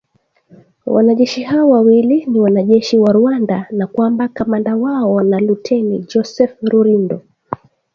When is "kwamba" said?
3.87-4.27